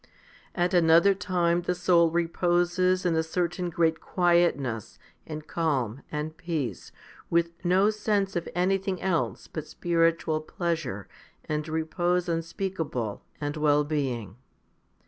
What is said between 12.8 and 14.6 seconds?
able, and well being.